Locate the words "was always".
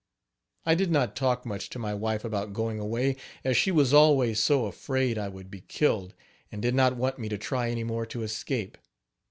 3.69-4.39